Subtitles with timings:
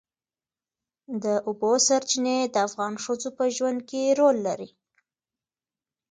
[1.23, 4.69] د اوبو سرچینې د افغان ښځو په ژوند کې رول لري.